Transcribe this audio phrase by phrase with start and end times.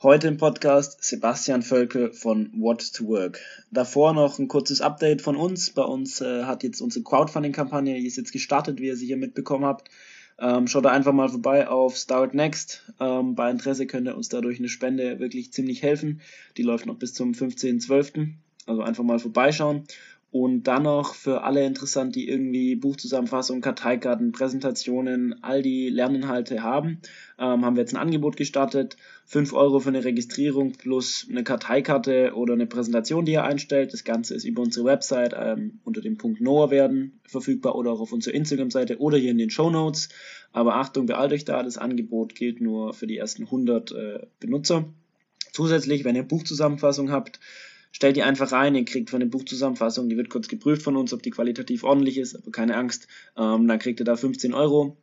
[0.00, 3.40] Heute im Podcast Sebastian Völkel von What to Work.
[3.72, 5.70] Davor noch ein kurzes Update von uns.
[5.70, 9.64] Bei uns äh, hat jetzt unsere Crowdfunding-Kampagne, die ist jetzt gestartet, wie ihr sicher mitbekommen
[9.64, 9.90] habt.
[10.38, 12.84] Ähm, schaut da einfach mal vorbei auf Start Next.
[13.00, 16.20] Ähm, bei Interesse könnt ihr uns dadurch eine Spende wirklich ziemlich helfen.
[16.56, 18.34] Die läuft noch bis zum 15.12.
[18.66, 19.82] Also einfach mal vorbeischauen.
[20.40, 27.00] Und dann noch für alle interessant, die irgendwie Buchzusammenfassungen, Karteikarten, Präsentationen, all die Lerninhalte haben,
[27.40, 28.96] ähm, haben wir jetzt ein Angebot gestartet.
[29.26, 33.92] 5 Euro für eine Registrierung plus eine Karteikarte oder eine Präsentation, die ihr einstellt.
[33.92, 38.00] Das Ganze ist über unsere Website ähm, unter dem Punkt Noah werden verfügbar oder auch
[38.00, 40.08] auf unserer Instagram-Seite oder hier in den Show Notes.
[40.52, 44.84] Aber Achtung, beeilt euch da, das Angebot gilt nur für die ersten 100 äh, Benutzer.
[45.52, 47.40] Zusätzlich, wenn ihr Buchzusammenfassung habt,
[47.92, 51.12] stellt die einfach rein, ihr kriegt von der Buchzusammenfassung, die wird kurz geprüft von uns,
[51.12, 54.96] ob die qualitativ ordentlich ist, aber keine Angst, ähm, dann kriegt ihr da 15 Euro.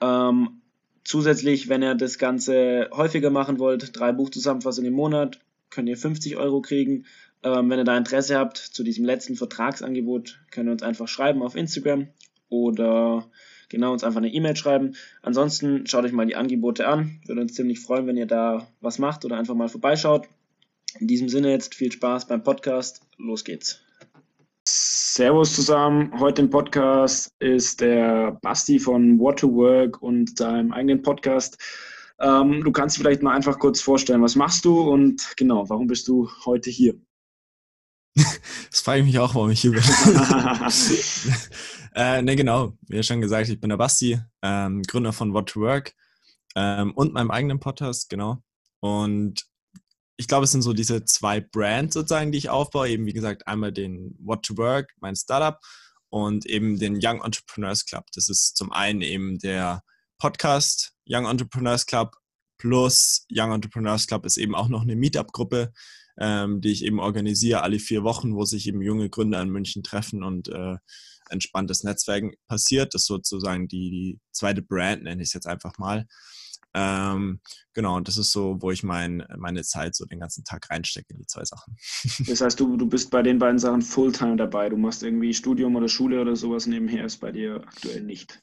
[0.00, 0.60] Ähm,
[1.04, 6.36] zusätzlich, wenn ihr das Ganze häufiger machen wollt, drei Buchzusammenfassungen im Monat, könnt ihr 50
[6.36, 7.06] Euro kriegen.
[7.42, 11.42] Ähm, wenn ihr da Interesse habt zu diesem letzten Vertragsangebot, könnt ihr uns einfach schreiben
[11.42, 12.08] auf Instagram
[12.48, 13.30] oder
[13.68, 14.96] genau uns einfach eine E-Mail schreiben.
[15.22, 17.20] Ansonsten schaut euch mal die Angebote an.
[17.24, 20.28] Würde uns ziemlich freuen, wenn ihr da was macht oder einfach mal vorbeischaut.
[20.98, 23.02] In diesem Sinne jetzt viel Spaß beim Podcast.
[23.16, 23.80] Los geht's.
[24.66, 26.18] Servus zusammen.
[26.18, 31.58] Heute im Podcast ist der Basti von What to Work und seinem eigenen Podcast.
[32.18, 36.08] Ähm, du kannst vielleicht mal einfach kurz vorstellen, was machst du und genau, warum bist
[36.08, 36.94] du heute hier?
[38.70, 39.82] Das frage ich mich auch, warum ich hier bin.
[41.94, 42.74] äh, ne, genau.
[42.88, 45.94] Wie schon gesagt, ich bin der Basti, ähm, Gründer von What to Work
[46.54, 48.42] ähm, und meinem eigenen Podcast, genau.
[48.80, 49.49] Und
[50.20, 52.90] ich glaube, es sind so diese zwei Brands sozusagen, die ich aufbaue.
[52.90, 55.58] Eben, wie gesagt, einmal den What to Work, mein Startup,
[56.10, 58.04] und eben den Young Entrepreneurs Club.
[58.14, 59.82] Das ist zum einen eben der
[60.18, 62.16] Podcast Young Entrepreneurs Club
[62.58, 65.72] plus Young Entrepreneurs Club ist eben auch noch eine Meetup-Gruppe,
[66.18, 69.82] ähm, die ich eben organisiere alle vier Wochen, wo sich eben junge Gründer in München
[69.82, 70.76] treffen und äh,
[71.30, 72.92] entspanntes Netzwerken passiert.
[72.92, 76.06] Das ist sozusagen die, die zweite Brand, nenne ich es jetzt einfach mal.
[76.74, 77.40] Ähm,
[77.74, 81.12] genau, und das ist so, wo ich mein, meine Zeit so den ganzen Tag reinstecke
[81.12, 81.76] in die zwei Sachen.
[82.26, 84.68] Das heißt, du, du bist bei den beiden Sachen Fulltime dabei.
[84.68, 88.40] Du machst irgendwie Studium oder Schule oder sowas nebenher, ist bei dir aktuell nicht.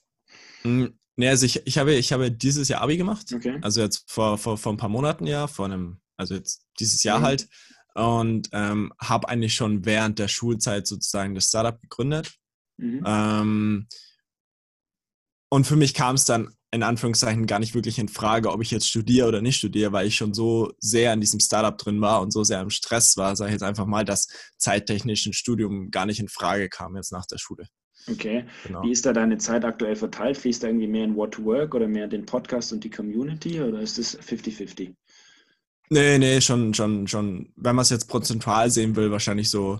[0.63, 3.31] Hm, nee, also ich, ich, habe, ich habe dieses Jahr Abi gemacht.
[3.33, 3.59] Okay.
[3.61, 7.19] Also jetzt vor, vor, vor ein paar Monaten ja, vor einem, also jetzt dieses Jahr
[7.19, 7.23] mhm.
[7.23, 7.47] halt.
[7.95, 12.31] Und ähm, habe eigentlich schon während der Schulzeit sozusagen das Startup gegründet.
[12.77, 13.03] Mhm.
[13.05, 13.87] Ähm,
[15.49, 18.71] und für mich kam es dann in Anführungszeichen gar nicht wirklich in Frage, ob ich
[18.71, 22.21] jetzt studiere oder nicht studiere, weil ich schon so sehr in diesem Startup drin war
[22.21, 25.91] und so sehr im Stress war, sage ich jetzt einfach mal, dass zeittechnisch ein Studium
[25.91, 27.67] gar nicht in Frage kam jetzt nach der Schule.
[28.09, 28.45] Okay.
[28.65, 28.83] Genau.
[28.83, 30.37] Wie ist da deine Zeit aktuell verteilt?
[30.37, 32.89] Fließt da irgendwie mehr in What to Work oder mehr in den Podcast und die
[32.89, 34.93] Community oder ist es 50-50?
[35.89, 39.79] Nee, nee, schon, schon, schon, wenn man es jetzt prozentual sehen will, wahrscheinlich so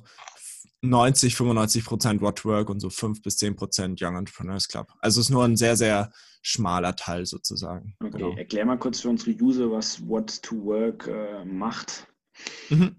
[0.82, 4.94] 90, 95 Prozent Work und so 5 bis 10 Prozent Young Entrepreneurs Club.
[5.00, 6.12] Also es ist nur ein sehr, sehr
[6.42, 7.96] schmaler Teil sozusagen.
[8.00, 8.36] Okay, genau.
[8.36, 12.08] erklär mal kurz für unsere User, was What to Work äh, macht.
[12.70, 12.96] Mhm.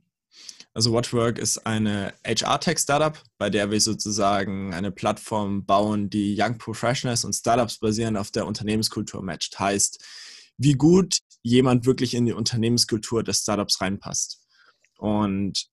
[0.75, 6.37] Also What to Work ist eine HR-Tech-Startup, bei der wir sozusagen eine Plattform bauen, die
[6.39, 9.59] Young Professionals und Startups basierend auf der Unternehmenskultur matcht.
[9.59, 10.05] Heißt,
[10.57, 14.41] wie gut jemand wirklich in die Unternehmenskultur des Startups reinpasst.
[14.99, 15.69] Und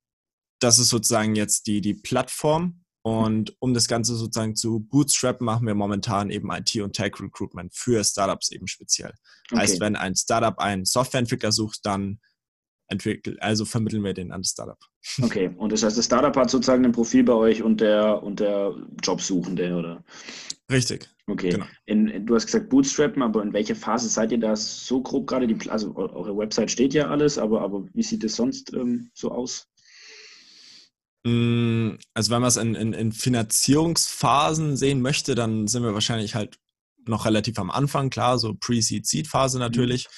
[0.59, 2.81] das ist sozusagen jetzt die, die Plattform.
[3.03, 8.03] Und um das Ganze sozusagen zu bootstrappen, machen wir momentan eben IT- und Tech-Recruitment für
[8.03, 9.13] Startups eben speziell.
[9.51, 9.61] Okay.
[9.61, 12.19] Heißt, wenn ein Startup einen Softwareentwickler sucht, dann
[12.87, 14.79] entwickelt, also vermitteln wir den an das Startup.
[15.21, 18.39] Okay, und das heißt, das Startup hat sozusagen ein Profil bei euch und der, und
[18.39, 20.03] der Jobsuchende, oder?
[20.71, 21.09] Richtig.
[21.27, 21.49] Okay.
[21.49, 21.65] Genau.
[21.85, 25.47] In, du hast gesagt Bootstrappen, aber in welcher Phase seid ihr da so grob gerade?
[25.47, 29.31] Die, also eure Website steht ja alles, aber, aber wie sieht es sonst ähm, so
[29.31, 29.67] aus?
[31.25, 36.35] Mm, also wenn man es in, in, in Finanzierungsphasen sehen möchte, dann sind wir wahrscheinlich
[36.35, 36.57] halt
[37.07, 40.05] noch relativ am Anfang, klar, so Pre-Seed-Seed-Phase natürlich.
[40.05, 40.11] Mhm.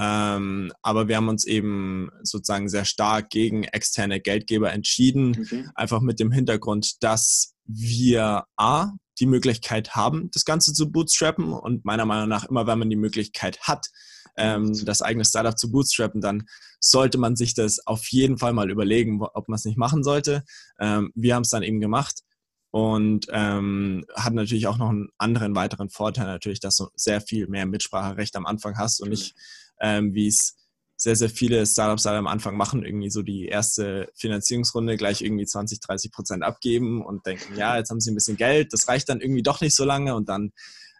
[0.00, 5.66] Ähm, aber wir haben uns eben sozusagen sehr stark gegen externe Geldgeber entschieden, okay.
[5.74, 11.84] einfach mit dem Hintergrund, dass wir A, die Möglichkeit haben, das Ganze zu bootstrappen und
[11.84, 13.88] meiner Meinung nach immer, wenn man die Möglichkeit hat,
[14.36, 16.46] ähm, das eigene Startup zu bootstrappen, dann
[16.80, 20.44] sollte man sich das auf jeden Fall mal überlegen, ob man es nicht machen sollte.
[20.78, 22.22] Ähm, wir haben es dann eben gemacht
[22.70, 27.48] und ähm, hat natürlich auch noch einen anderen weiteren Vorteil natürlich, dass du sehr viel
[27.48, 29.34] mehr Mitspracherecht am Anfang hast und nicht,
[29.80, 30.56] ähm, wie es
[30.98, 35.78] sehr, sehr viele Startups am Anfang machen, irgendwie so die erste Finanzierungsrunde gleich irgendwie 20,
[35.80, 39.20] 30 Prozent abgeben und denken, ja, jetzt haben sie ein bisschen Geld, das reicht dann
[39.20, 40.50] irgendwie doch nicht so lange und dann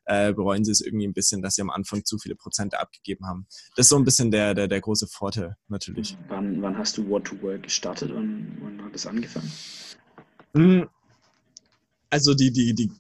[0.05, 3.27] äh, bereuen sie es irgendwie ein bisschen, dass sie am Anfang zu viele Prozente abgegeben
[3.27, 3.47] haben.
[3.75, 6.17] Das ist so ein bisschen der, der, der große Vorteil natürlich.
[6.29, 9.51] Wann, wann hast du What to Work gestartet und wann hat es angefangen?
[10.55, 10.89] Hm,
[12.09, 12.91] also die, die, die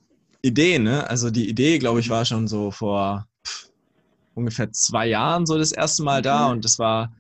[0.43, 1.09] Idee, ne?
[1.09, 3.28] Also die Idee, glaube ich, war schon so vor
[4.39, 7.13] ungefähr zwei Jahren so das erste Mal da und das war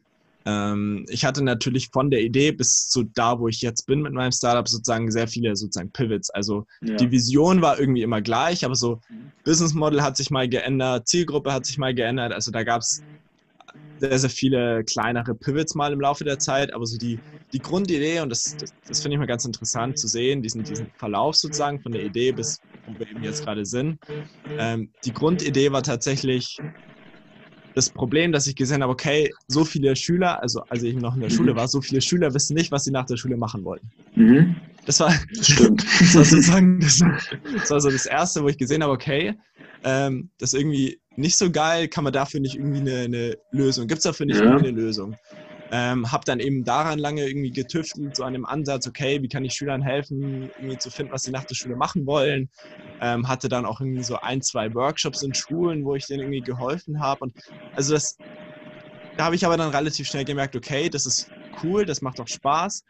[0.47, 4.15] ähm, ich hatte natürlich von der Idee bis zu da, wo ich jetzt bin mit
[4.15, 6.31] meinem Startup, sozusagen sehr viele sozusagen Pivots.
[6.31, 6.97] Also ja.
[6.97, 9.33] die Vision war irgendwie immer gleich, aber so mhm.
[9.45, 12.33] Business Model hat sich mal geändert, Zielgruppe hat sich mal geändert.
[12.33, 13.03] Also da gab es
[13.99, 17.19] sehr, sehr viele kleinere Pivots mal im Laufe der Zeit, aber so die,
[17.53, 20.87] die Grundidee, und das, das, das finde ich mal ganz interessant zu sehen, diesen, diesen
[20.97, 23.99] Verlauf sozusagen von der Idee bis wo wir eben jetzt gerade sind.
[24.59, 26.59] Ähm, die Grundidee war tatsächlich,
[27.79, 31.21] das Problem, dass ich gesehen habe, okay, so viele Schüler, also als ich noch in
[31.21, 33.81] der Schule war, so viele Schüler wissen nicht, was sie nach der Schule machen wollen.
[34.17, 34.57] Mhm.
[34.85, 35.85] Das war, Stimmt.
[36.01, 36.99] das war sozusagen, das,
[37.55, 39.35] das, war so das Erste, wo ich gesehen habe, okay,
[39.85, 43.87] ähm, das ist irgendwie nicht so geil, kann man dafür nicht irgendwie eine, eine Lösung,
[43.87, 44.45] gibt es dafür nicht ja.
[44.45, 45.17] irgendwie eine Lösung?
[45.71, 49.45] Ähm, habe dann eben daran lange irgendwie getüftelt, so an dem Ansatz, okay, wie kann
[49.45, 52.51] ich Schülern helfen, irgendwie zu finden, was sie nach der Schule machen wollen.
[53.01, 56.43] Ähm, hatte dann auch irgendwie so ein, zwei Workshops in Schulen, wo ich denen irgendwie
[56.43, 57.21] geholfen habe.
[57.25, 57.39] Und
[57.75, 58.19] also das,
[59.17, 61.33] da habe ich aber dann relativ schnell gemerkt, okay, das ist
[61.63, 62.85] cool, das macht auch Spaß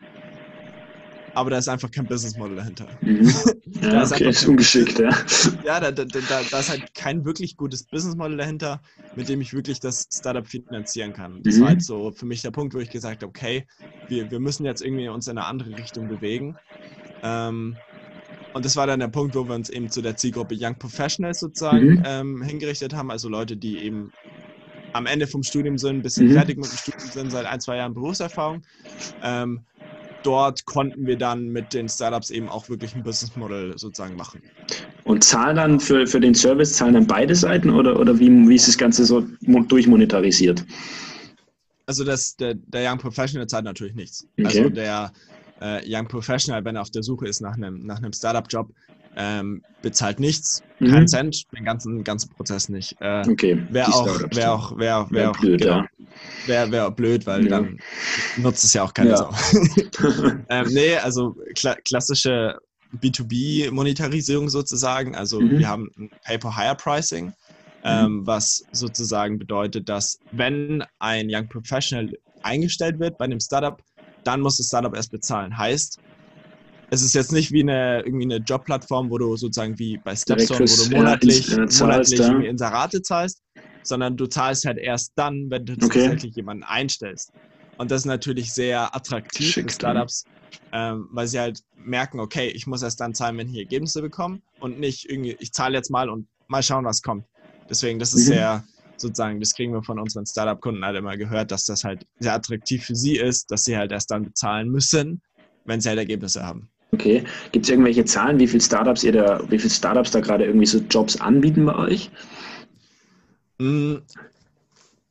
[1.34, 2.86] aber da ist einfach kein Business Model dahinter.
[3.00, 3.32] Mhm.
[3.82, 5.10] Ja, ist okay, ist ungeschickt, ja.
[5.64, 6.20] Ja, da, da, da,
[6.50, 8.80] da, ist halt kein wirklich gutes Business Model dahinter,
[9.14, 11.42] mit dem ich wirklich das Startup finanzieren kann.
[11.42, 11.60] Das mhm.
[11.60, 13.66] war halt so für mich der Punkt, wo ich gesagt habe, okay,
[14.08, 16.56] wir, wir müssen jetzt irgendwie uns in eine andere Richtung bewegen.
[17.22, 17.76] Ähm,
[18.54, 21.40] und das war dann der Punkt, wo wir uns eben zu der Zielgruppe Young Professionals
[21.40, 22.02] sozusagen mhm.
[22.04, 24.12] ähm, hingerichtet haben, also Leute, die eben
[24.92, 26.32] am Ende vom Studium sind, ein bisschen mhm.
[26.32, 28.62] fertig mit dem Studium sind, seit ein, zwei Jahren Berufserfahrung.
[29.22, 29.60] Ähm,
[30.22, 34.42] dort konnten wir dann mit den Startups eben auch wirklich ein Business Model sozusagen machen.
[35.04, 38.54] Und zahlen dann für, für den Service, zahlen dann beide Seiten oder, oder wie, wie
[38.54, 40.64] ist das Ganze so durchmonetarisiert?
[41.86, 44.26] Also das, der, der Young Professional zahlt natürlich nichts.
[44.38, 44.46] Okay.
[44.46, 45.12] Also der
[45.60, 48.70] äh, Young Professional, wenn er auf der Suche ist nach einem, nach einem Startup-Job,
[49.16, 50.90] ähm, bezahlt nichts, mhm.
[50.90, 52.96] keinen Cent, den ganzen, ganzen Prozess nicht.
[53.00, 53.60] Äh, okay.
[53.70, 55.86] Wäre auch, wär auch, wär wär auch blöd, genau, ja.
[56.46, 57.50] Wäre wär blöd, weil ja.
[57.50, 57.78] dann
[58.36, 59.16] nutzt es ja auch keiner ja.
[59.16, 59.32] Sau.
[60.48, 62.58] ähm, nee, also kla klassische
[62.96, 65.14] B2B-Monetarisierung sozusagen.
[65.14, 65.58] Also mhm.
[65.58, 67.32] wir haben ein Pay-per-Hire-Pricing, mhm.
[67.84, 68.26] ähm, mhm.
[68.26, 72.10] was sozusagen bedeutet, dass wenn ein Young Professional
[72.42, 73.80] eingestellt wird bei einem Startup,
[74.24, 75.56] dann muss das Startup erst bezahlen.
[75.56, 75.98] Heißt,
[76.90, 80.60] es ist jetzt nicht wie eine, irgendwie eine Jobplattform, wo du sozusagen wie bei Stepstone,
[80.60, 82.20] wo du monatlich, monatlich.
[82.20, 83.42] Inserate zahlst,
[83.82, 86.00] sondern du zahlst halt erst dann, wenn du okay.
[86.00, 87.32] tatsächlich jemanden einstellst.
[87.76, 90.24] Und das ist natürlich sehr attraktiv Schick, für Startups,
[90.72, 94.40] ähm, weil sie halt merken, okay, ich muss erst dann zahlen, wenn ich Ergebnisse bekomme
[94.60, 97.24] und nicht irgendwie, ich zahle jetzt mal und mal schauen, was kommt.
[97.70, 98.32] Deswegen, das ist mhm.
[98.32, 98.64] sehr,
[98.96, 102.84] sozusagen, das kriegen wir von unseren Startup-Kunden halt immer gehört, dass das halt sehr attraktiv
[102.84, 105.22] für sie ist, dass sie halt erst dann bezahlen müssen,
[105.64, 106.68] wenn sie halt Ergebnisse haben.
[106.92, 107.22] Okay.
[107.52, 110.66] Gibt es irgendwelche Zahlen, wie viele Startups ihr da, wie viele Startups da gerade irgendwie
[110.66, 112.10] so Jobs anbieten bei euch?
[113.58, 113.96] Mm,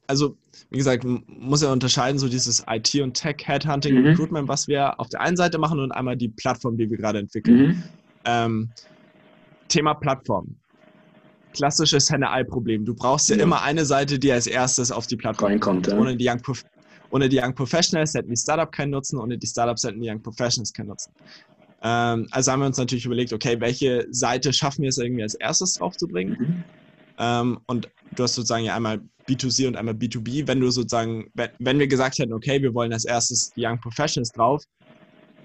[0.07, 0.37] also,
[0.69, 4.05] wie gesagt, muss ja unterscheiden, so dieses IT und Tech, Headhunting, mhm.
[4.07, 7.19] Recruitment, was wir auf der einen Seite machen und einmal die Plattform, die wir gerade
[7.19, 7.57] entwickeln.
[7.57, 7.83] Mhm.
[8.25, 8.69] Ähm,
[9.67, 10.55] Thema Plattform.
[11.53, 12.85] Klassisches Henne-Ei-Problem.
[12.85, 15.87] Du brauchst ja, ja, immer eine Seite, die als erstes auf die Plattform reinkommt.
[15.87, 15.97] Ja.
[15.97, 16.41] Ohne, die Young
[17.09, 20.21] ohne die Young Professionals hätten die Startup keinen Nutzen, ohne die Startups hätten die Young
[20.21, 21.11] Professionals keinen Nutzen.
[21.81, 25.35] Ähm, also haben wir uns natürlich überlegt, okay, welche Seite schaffen wir es irgendwie als
[25.35, 26.37] erstes draufzubringen?
[26.39, 26.63] Mhm.
[27.17, 30.47] Ähm, und du hast sozusagen ja einmal B2C und einmal B2B.
[30.47, 34.31] Wenn du sozusagen, wenn wir gesagt hätten, okay, wir wollen als erstes die Young Professionals
[34.31, 34.63] drauf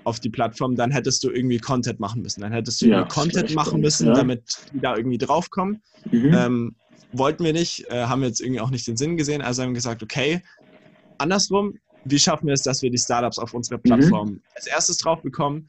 [0.04, 2.40] auf die Plattform, dann hättest du irgendwie Content machen müssen.
[2.40, 4.14] Dann hättest du ja, Content machen müssen, ja.
[4.14, 5.82] damit die da irgendwie draufkommen.
[6.10, 6.34] Mhm.
[6.34, 6.76] Ähm,
[7.12, 9.70] wollten wir nicht, äh, haben wir jetzt irgendwie auch nicht den Sinn gesehen, also haben
[9.70, 10.42] wir gesagt, okay,
[11.18, 11.74] andersrum,
[12.04, 13.82] wie schaffen wir es, dass wir die Startups auf unsere mhm.
[13.82, 14.42] Plattform mhm.
[14.56, 15.68] als erstes drauf bekommen?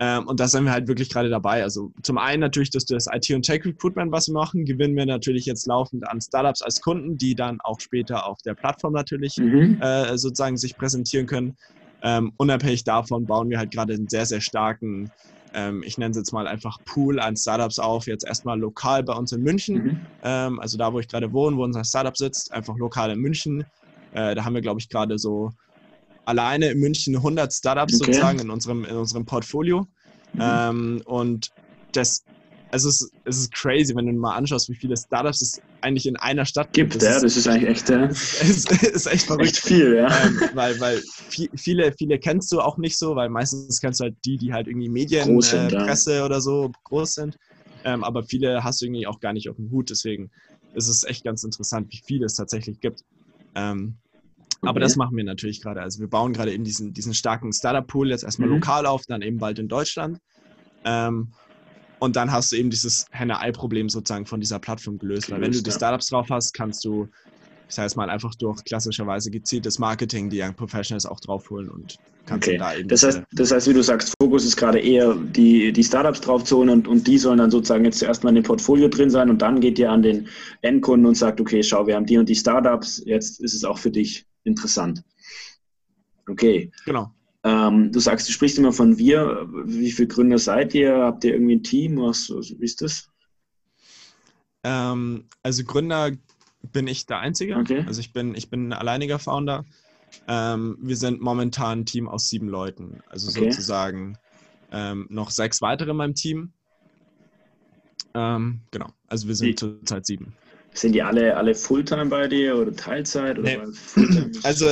[0.00, 1.62] Ähm, und da sind wir halt wirklich gerade dabei.
[1.62, 5.46] Also zum einen natürlich, dass das IT- und Tech-Recruitment, was wir machen, gewinnen wir natürlich
[5.46, 9.80] jetzt laufend an Startups als Kunden, die dann auch später auf der Plattform natürlich mhm.
[9.80, 11.56] äh, sozusagen sich präsentieren können.
[12.02, 15.10] Ähm, unabhängig davon bauen wir halt gerade einen sehr, sehr starken,
[15.54, 19.14] ähm, ich nenne es jetzt mal einfach Pool an Startups auf, jetzt erstmal lokal bei
[19.14, 19.74] uns in München.
[19.74, 20.00] Mhm.
[20.22, 23.64] Ähm, also da, wo ich gerade wohne, wo unser Startup sitzt, einfach lokal in München.
[24.12, 25.52] Äh, da haben wir, glaube ich, gerade so
[26.24, 28.12] alleine in München 100 Startups okay.
[28.12, 29.86] sozusagen in unserem, in unserem Portfolio.
[30.32, 30.40] Mhm.
[30.40, 31.50] Ähm, und
[31.92, 32.24] das,
[32.70, 36.16] also es, es, ist crazy, wenn du mal anschaust, wie viele Startups es eigentlich in
[36.16, 36.92] einer Stadt gibt.
[36.92, 38.04] gibt das ja, das ist eigentlich echt, ja.
[38.08, 39.48] Es ist, ist, echt verrückt.
[39.48, 40.08] Echt viel, ja.
[40.24, 44.16] Ähm, weil, weil viele, viele kennst du auch nicht so, weil meistens kennst du halt
[44.24, 46.24] die, die halt irgendwie Medien, sind, äh, Presse ja.
[46.24, 47.38] oder so groß sind.
[47.84, 49.90] ähm, aber viele hast du irgendwie auch gar nicht auf dem Hut.
[49.90, 50.30] Deswegen
[50.74, 53.04] ist es echt ganz interessant, wie viele es tatsächlich gibt.
[53.54, 53.98] Ähm,
[54.64, 54.70] okay.
[54.70, 55.80] Aber das machen wir natürlich gerade.
[55.82, 58.56] Also wir bauen gerade eben diesen, diesen starken Startup-Pool jetzt erstmal mhm.
[58.56, 60.18] lokal auf, dann eben bald in Deutschland.
[60.84, 61.32] Ähm,
[61.98, 65.30] und dann hast du eben dieses Henne-Ei-Problem sozusagen von dieser Plattform gelöst.
[65.30, 67.08] Weil wenn du die Startups drauf hast, kannst du,
[67.68, 71.96] ich sage es mal, einfach durch klassischerweise gezieltes Marketing die Young Professionals auch draufholen und
[72.26, 72.58] kannst okay.
[72.58, 72.88] da eben.
[72.88, 76.68] Das heißt, das heißt, wie du sagst, Fokus ist gerade eher die, die Startups draufzuholen
[76.68, 79.40] und, und die sollen dann sozusagen jetzt zuerst mal in dem Portfolio drin sein und
[79.40, 80.28] dann geht ihr an den
[80.60, 83.78] Endkunden und sagt, okay, schau, wir haben die und die Startups, jetzt ist es auch
[83.78, 85.02] für dich interessant.
[86.28, 86.70] Okay.
[86.84, 87.12] Genau.
[87.42, 89.46] Ähm, du sagst, du sprichst immer von wir.
[89.66, 90.96] Wie viele Gründer seid ihr?
[90.96, 91.98] Habt ihr irgendwie ein Team?
[91.98, 93.08] Was, wie ist das?
[94.62, 96.12] Ähm, also Gründer
[96.72, 97.56] bin ich der Einzige.
[97.56, 97.84] Okay.
[97.86, 99.66] Also ich bin, ich bin ein alleiniger Founder.
[100.26, 103.02] Ähm, wir sind momentan ein Team aus sieben Leuten.
[103.08, 103.50] Also okay.
[103.50, 104.16] sozusagen
[104.72, 106.52] ähm, noch sechs weitere in meinem Team.
[108.14, 108.88] Ähm, genau.
[109.08, 110.34] Also wir sind zurzeit sieben.
[110.74, 113.38] Sind die alle, alle Fulltime bei dir oder Teilzeit?
[113.38, 114.30] Oder nee.
[114.42, 114.66] Also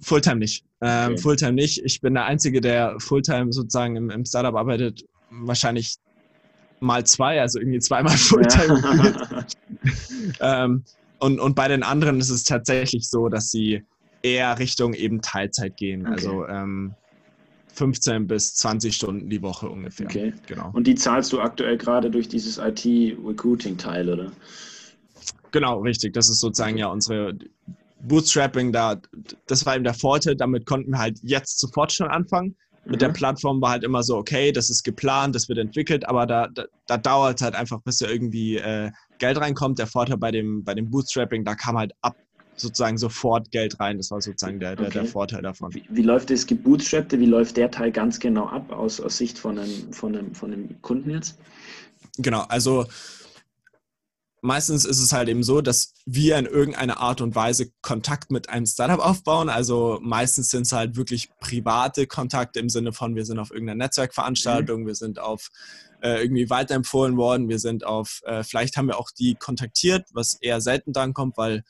[0.00, 0.64] Fulltime nicht.
[0.82, 1.22] Ähm, okay.
[1.22, 1.82] Fulltime nicht.
[1.84, 5.04] Ich bin der Einzige, der Fulltime sozusagen im, im Startup arbeitet.
[5.30, 5.96] Wahrscheinlich
[6.80, 9.46] mal zwei, also irgendwie zweimal Fulltime.
[10.38, 10.64] Ja.
[10.64, 10.84] ähm,
[11.18, 13.82] und, und bei den anderen ist es tatsächlich so, dass sie
[14.22, 16.02] eher Richtung eben Teilzeit gehen.
[16.02, 16.12] Okay.
[16.12, 16.94] Also ähm,
[17.74, 20.06] 15 bis 20 Stunden die Woche ungefähr.
[20.06, 20.32] Okay.
[20.46, 20.70] Genau.
[20.72, 24.32] Und die zahlst du aktuell gerade durch dieses IT-Recruiting-Teil, oder?
[25.52, 26.12] Genau, richtig.
[26.14, 27.36] Das ist sozusagen ja unsere
[28.02, 29.00] Bootstrapping da,
[29.46, 32.56] das war eben der Vorteil, damit konnten wir halt jetzt sofort schon anfangen.
[32.84, 32.98] Mit mhm.
[32.98, 36.48] der Plattform war halt immer so, okay, das ist geplant, das wird entwickelt, aber da,
[36.48, 39.78] da, da dauert es halt einfach, bis da irgendwie äh, Geld reinkommt.
[39.78, 42.16] Der Vorteil bei dem, bei dem Bootstrapping, da kam halt ab
[42.60, 43.96] sozusagen sofort Geld rein.
[43.96, 44.98] Das war sozusagen der, der, okay.
[45.00, 45.74] der Vorteil davon.
[45.74, 49.38] Wie, wie, läuft das Gebootstrappte, wie läuft der Teil ganz genau ab aus, aus Sicht
[49.38, 51.38] von einem, von, einem, von einem Kunden jetzt?
[52.18, 52.86] Genau, also
[54.42, 58.48] meistens ist es halt eben so, dass wir in irgendeiner Art und Weise Kontakt mit
[58.48, 59.48] einem Startup aufbauen.
[59.48, 63.84] Also meistens sind es halt wirklich private Kontakte im Sinne von, wir sind auf irgendeiner
[63.84, 64.86] Netzwerkveranstaltung, mhm.
[64.86, 65.50] wir sind auf
[66.02, 70.34] äh, irgendwie weiterempfohlen worden, wir sind auf, äh, vielleicht haben wir auch die kontaktiert, was
[70.34, 71.62] eher selten dann kommt, weil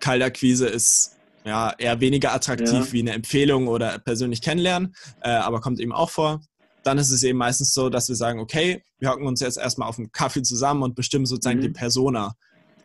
[0.00, 2.92] Kaltakquise ist ja eher weniger attraktiv ja.
[2.92, 6.40] wie eine Empfehlung oder persönlich kennenlernen, äh, aber kommt eben auch vor
[6.82, 9.88] dann ist es eben meistens so, dass wir sagen, okay, wir hocken uns jetzt erstmal
[9.88, 11.62] auf einen Kaffee zusammen und bestimmen sozusagen mhm.
[11.62, 12.34] die Persona.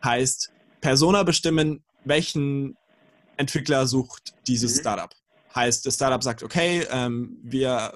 [0.04, 2.76] Heißt, Persona bestimmen, welchen
[3.36, 4.80] Entwickler sucht dieses mhm.
[4.80, 5.10] Startup.
[5.54, 7.94] Heißt, das Startup sagt, okay, ähm, wir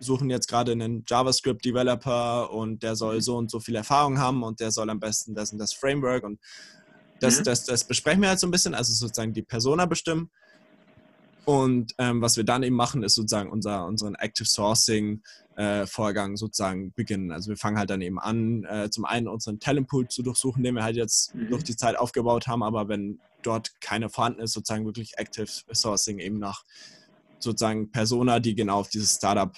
[0.00, 3.20] suchen jetzt gerade einen JavaScript-Developer und der soll mhm.
[3.20, 6.24] so und so viel Erfahrung haben und der soll am besten das und das Framework
[6.24, 6.40] und
[7.20, 7.44] das, mhm.
[7.44, 10.30] das, das besprechen wir halt so ein bisschen, also sozusagen die Persona bestimmen.
[11.44, 15.22] Und ähm, was wir dann eben machen, ist sozusagen unser, unseren Active Sourcing
[15.56, 17.32] äh, Vorgang sozusagen beginnen.
[17.32, 20.74] Also wir fangen halt dann eben an, äh, zum einen unseren Talentpool zu durchsuchen, den
[20.74, 21.50] wir halt jetzt mhm.
[21.50, 26.18] durch die Zeit aufgebaut haben, aber wenn dort keine vorhanden ist, sozusagen wirklich Active Sourcing
[26.18, 26.64] eben nach
[27.38, 29.54] sozusagen Persona, die genau auf dieses Startup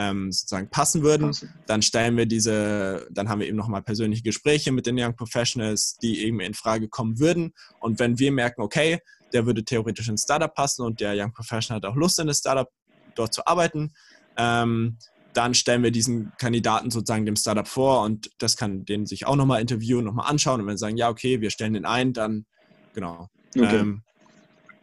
[0.00, 1.36] ähm, sozusagen passen würden.
[1.66, 5.96] Dann stellen wir diese, dann haben wir eben nochmal persönliche Gespräche mit den Young Professionals,
[5.98, 7.52] die eben in Frage kommen würden.
[7.80, 8.98] Und wenn wir merken, okay,
[9.32, 12.38] der würde theoretisch ins Startup passen und der Young Professional hat auch Lust in das
[12.38, 12.68] Startup
[13.14, 13.92] dort zu arbeiten.
[14.36, 14.96] Ähm,
[15.32, 19.36] dann stellen wir diesen Kandidaten sozusagen dem Startup vor und das kann den sich auch
[19.36, 22.46] nochmal interviewen, nochmal anschauen und wenn sie sagen, ja, okay, wir stellen den ein, dann
[22.94, 23.28] genau.
[23.54, 23.76] Okay.
[23.76, 24.02] Ähm,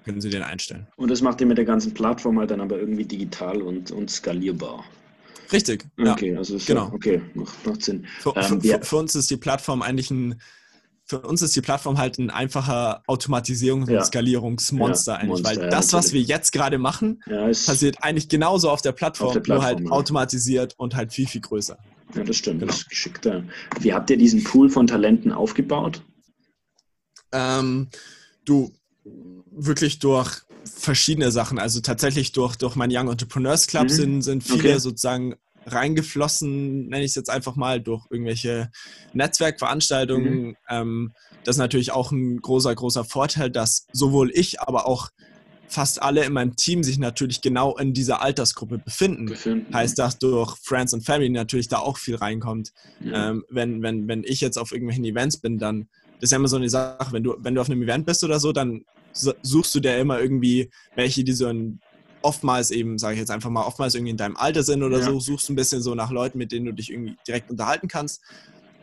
[0.05, 0.87] können Sie den einstellen.
[0.95, 4.09] Und das macht ihr mit der ganzen Plattform halt dann aber irgendwie digital und, und
[4.09, 4.85] skalierbar.
[5.51, 5.85] Richtig.
[5.97, 6.37] Okay, ja.
[6.37, 6.91] also genau.
[6.93, 8.05] okay, macht, macht Sinn.
[8.19, 10.41] Für, ähm, für, für, uns ist die Plattform eigentlich ein,
[11.05, 14.03] für uns ist die Plattform halt ein einfacher Automatisierungs- und ja.
[14.03, 18.81] Skalierungsmonster ja, eigentlich, Monster, weil das, was wir jetzt gerade machen, passiert eigentlich genauso auf
[18.81, 21.77] der Plattform, auf der Plattform nur halt automatisiert und halt viel, viel größer.
[22.15, 22.71] Ja, das stimmt, genau.
[22.71, 23.43] das ist geschickter.
[23.79, 26.01] Wie habt ihr diesen Pool von Talenten aufgebaut?
[27.31, 27.87] Ähm,
[28.45, 28.71] du,
[29.51, 33.89] wirklich durch verschiedene Sachen, also tatsächlich durch, durch mein Young Entrepreneurs Club mhm.
[33.89, 34.79] sind, sind viele okay.
[34.79, 38.69] sozusagen reingeflossen, nenne ich es jetzt einfach mal, durch irgendwelche
[39.13, 40.47] Netzwerkveranstaltungen.
[40.47, 40.55] Mhm.
[40.69, 45.09] Ähm, das ist natürlich auch ein großer, großer Vorteil, dass sowohl ich, aber auch
[45.67, 49.25] fast alle in meinem Team sich natürlich genau in dieser Altersgruppe befinden.
[49.25, 49.73] befinden.
[49.73, 52.71] Heißt, dass durch Friends und Family natürlich da auch viel reinkommt.
[53.01, 53.31] Ja.
[53.31, 56.47] Ähm, wenn, wenn, wenn ich jetzt auf irgendwelchen Events bin, dann das ist ja immer
[56.47, 58.83] so eine Sache, wenn du, wenn du auf einem Event bist oder so, dann
[59.13, 61.79] suchst du dir immer irgendwie welche, die so ein
[62.21, 65.05] oftmals eben, sage ich jetzt einfach mal, oftmals irgendwie in deinem Alter sind oder ja.
[65.05, 68.21] so, suchst ein bisschen so nach Leuten, mit denen du dich irgendwie direkt unterhalten kannst.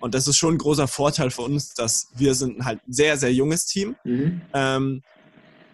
[0.01, 3.17] Und das ist schon ein großer Vorteil für uns, dass wir sind halt ein sehr,
[3.17, 3.97] sehr junges Team.
[4.05, 4.41] Mhm.
[4.53, 5.03] Ähm,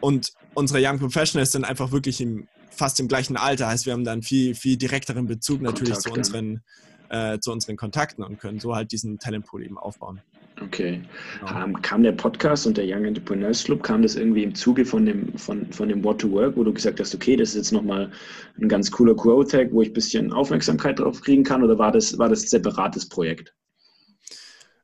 [0.01, 3.69] und unsere Young Professionals sind einfach wirklich im, fast im gleichen Alter.
[3.69, 6.63] Heißt, wir haben dann viel, viel direkteren Bezug natürlich Kontakt, zu unseren,
[7.09, 10.21] äh, zu unseren Kontakten und können so halt diesen Talentpool eben aufbauen.
[10.63, 11.03] Okay.
[11.41, 11.65] Genau.
[11.65, 15.07] Um, kam der Podcast und der Young Entrepreneurs Club, kam das irgendwie im Zuge von
[15.07, 17.73] dem, von, von dem What to Work, wo du gesagt hast, okay, das ist jetzt
[17.73, 18.11] nochmal
[18.61, 22.19] ein ganz cooler Growth-Tag, wo ich ein bisschen Aufmerksamkeit drauf kriegen kann, oder war das,
[22.19, 23.55] war das ein separates Projekt?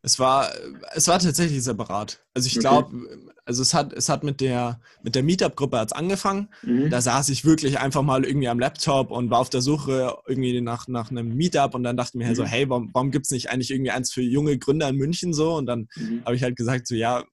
[0.07, 0.53] Es war,
[0.95, 2.21] es war tatsächlich separat.
[2.33, 3.31] Also ich glaube, okay.
[3.45, 6.49] also es hat, es hat mit der, mit der Meetup-Gruppe angefangen.
[6.63, 6.91] Mhm.
[6.91, 10.61] Da saß ich wirklich einfach mal irgendwie am Laptop und war auf der Suche irgendwie
[10.61, 12.43] nach, nach einem Meetup und dann dachte ich mir halt mhm.
[12.43, 15.35] so, hey, warum, warum gibt es nicht eigentlich irgendwie eins für junge Gründer in München
[15.35, 15.57] so?
[15.57, 16.23] Und dann mhm.
[16.25, 17.25] habe ich halt gesagt, so ja,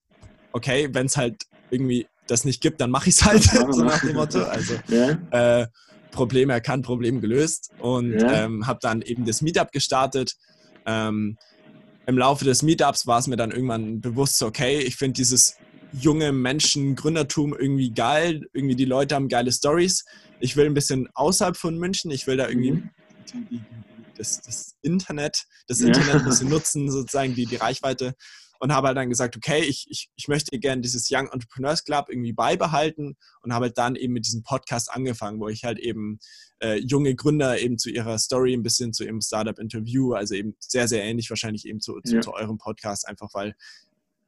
[0.51, 4.01] okay, wenn es halt irgendwie das nicht gibt, dann mache ich es halt, so nach
[4.01, 4.41] dem Motto.
[4.41, 5.61] Also ja.
[5.61, 5.67] äh,
[6.09, 8.45] Problem erkannt, Problem gelöst und ja.
[8.45, 10.33] ähm, habe dann eben das Meetup gestartet.
[10.87, 11.37] Ähm,
[12.05, 15.55] im Laufe des Meetups war es mir dann irgendwann bewusst, okay, ich finde dieses
[15.93, 18.41] junge Menschen-Gründertum irgendwie geil.
[18.53, 20.03] Irgendwie die Leute haben geile Stories.
[20.39, 22.11] Ich will ein bisschen außerhalb von München.
[22.11, 22.89] Ich will da irgendwie mhm.
[24.17, 28.15] das, das, Internet, das Internet ein bisschen nutzen, sozusagen die, die Reichweite
[28.63, 32.05] und habe halt dann gesagt, okay, ich, ich, ich möchte gerne dieses Young Entrepreneurs Club
[32.07, 36.17] irgendwie beibehalten und habe halt dann eben mit diesem Podcast angefangen, wo ich halt eben
[36.61, 40.87] äh, junge Gründer eben zu ihrer Story ein bisschen zu ihrem Startup-Interview, also eben sehr,
[40.87, 42.21] sehr ähnlich wahrscheinlich eben zu, zu, ja.
[42.21, 43.53] zu eurem Podcast, einfach weil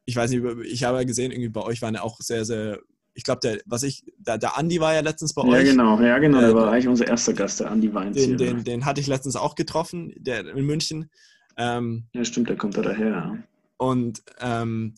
[0.04, 2.82] ich weiß nicht, ich habe gesehen, irgendwie bei euch waren ja auch sehr, sehr
[3.13, 5.65] ich glaube, der, was ich, der, der Andi war ja letztens bei ja, euch.
[5.65, 8.18] Ja, genau, ja, genau, der äh, war eigentlich unser erster Gast, der Andi Weins.
[8.18, 11.10] Den, den, den, hatte ich letztens auch getroffen, der in München.
[11.56, 13.42] Ähm, ja, stimmt, der kommt da daher.
[13.77, 14.96] Und ähm,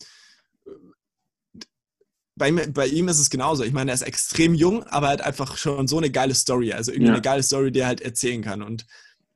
[2.36, 3.64] bei, bei, ihm ist es genauso.
[3.64, 6.72] Ich meine, er ist extrem jung, aber er hat einfach schon so eine geile Story.
[6.72, 7.14] Also irgendwie ja.
[7.14, 8.62] eine geile Story, die er halt erzählen kann.
[8.62, 8.86] Und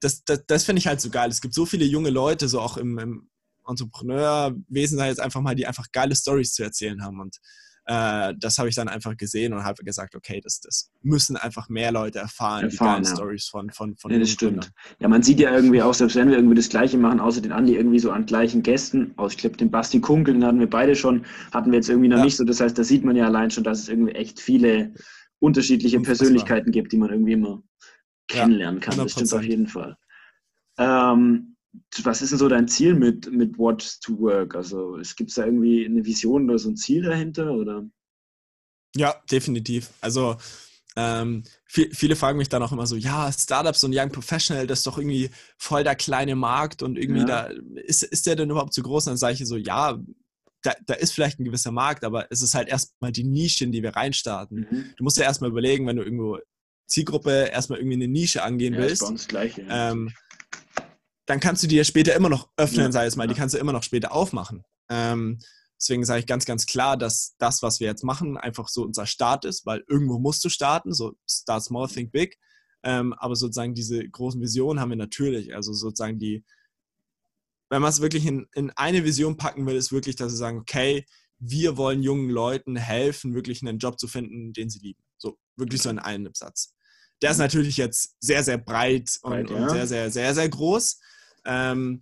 [0.00, 1.28] das, das, das finde ich halt so geil.
[1.28, 3.28] Es gibt so viele junge Leute, so auch im, im
[3.66, 7.20] Entrepreneurwesen, da jetzt einfach mal, die einfach geile Stories zu erzählen haben.
[7.20, 7.38] Und
[7.86, 11.68] äh, das habe ich dann einfach gesehen und habe gesagt, okay, das, das müssen einfach
[11.68, 13.14] mehr Leute erfahren, erfahren die ja.
[13.16, 14.70] Stories von, von, von ja, das stimmt.
[15.00, 17.52] Ja, man sieht ja irgendwie auch, selbst wenn wir irgendwie das Gleiche machen, außer den
[17.52, 20.70] Andi irgendwie so an gleichen Gästen, aus, ich glaube, den Basti Kunkel, den hatten wir
[20.70, 22.24] beide schon, hatten wir jetzt irgendwie noch ja.
[22.24, 22.44] nicht so.
[22.44, 24.95] Das heißt, da sieht man ja allein schon, dass es irgendwie echt viele
[25.40, 26.26] unterschiedliche Unfassbar.
[26.26, 27.62] Persönlichkeiten gibt, die man irgendwie immer
[28.28, 28.97] kennenlernen kann.
[28.97, 29.97] das stimmt auf jeden Fall.
[30.78, 31.51] Ähm,
[32.02, 34.54] was ist denn so dein Ziel mit, mit What to Work?
[34.54, 37.52] Also gibt es da irgendwie eine Vision oder so ein Ziel dahinter?
[37.52, 37.85] Oder?
[38.95, 39.91] Ja, definitiv.
[40.00, 40.37] Also
[40.97, 44.80] ähm, viel, viele fragen mich dann auch immer so, ja, Startups und Young Professional, das
[44.80, 47.49] ist doch irgendwie voll der kleine Markt und irgendwie ja.
[47.49, 47.50] da,
[47.87, 49.06] ist, ist der denn überhaupt zu groß?
[49.06, 49.99] Und dann sage ich so, ja,
[50.63, 53.73] da, da, ist vielleicht ein gewisser Markt, aber es ist halt erstmal die Nische, in
[53.73, 54.67] die wir reinstarten.
[54.71, 54.95] Mhm.
[54.97, 56.39] Du musst ja erstmal überlegen, wenn du irgendwo
[56.87, 58.95] Zielgruppe erstmal irgendwie eine Nische angehen ja, willst.
[58.95, 59.93] Ist bei uns gleich, ja.
[59.93, 60.13] ähm,
[61.26, 63.54] dann kannst du die ja später immer noch öffnen, ja, sei es mal, die kannst
[63.54, 64.65] du immer noch später aufmachen.
[64.89, 65.39] Ähm,
[65.80, 69.06] deswegen sage ich ganz, ganz klar, dass das, was wir jetzt machen, einfach so unser
[69.06, 72.39] Start ist, weil irgendwo musst du starten, so start small, think big.
[72.85, 75.54] Ähm, aber sozusagen diese großen Visionen haben wir natürlich.
[75.54, 76.45] Also sozusagen die,
[77.71, 80.58] wenn man es wirklich in, in eine Vision packen will, ist wirklich, dass sie sagen,
[80.58, 81.06] okay,
[81.39, 85.02] wir wollen jungen Leuten helfen, wirklich einen Job zu finden, den sie lieben.
[85.17, 86.75] So, wirklich so in einem Satz.
[87.23, 89.56] Der ist natürlich jetzt sehr, sehr breit und, breit, ja.
[89.56, 91.00] und sehr, sehr, sehr, sehr groß.
[91.45, 92.00] Ähm,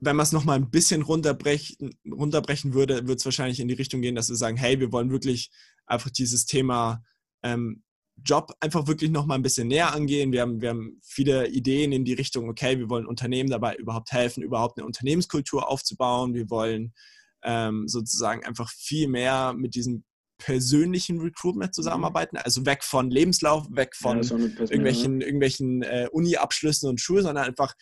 [0.00, 4.00] wenn man es nochmal ein bisschen runterbrechen, runterbrechen würde, würde es wahrscheinlich in die Richtung
[4.00, 5.50] gehen, dass wir sagen, hey, wir wollen wirklich
[5.86, 7.02] einfach dieses Thema
[7.42, 7.82] ähm,
[8.24, 10.32] Job einfach wirklich nochmal ein bisschen näher angehen.
[10.32, 14.12] Wir haben, wir haben viele Ideen in die Richtung, okay, wir wollen Unternehmen dabei überhaupt
[14.12, 16.34] helfen, überhaupt eine Unternehmenskultur aufzubauen.
[16.34, 16.94] Wir wollen
[17.42, 20.04] ähm, sozusagen einfach viel mehr mit diesem
[20.38, 22.42] persönlichen Recruitment zusammenarbeiten, mhm.
[22.44, 27.74] also weg von Lebenslauf, weg von ja, irgendwelchen, irgendwelchen äh, Uni-Abschlüssen und Schulen, sondern einfach,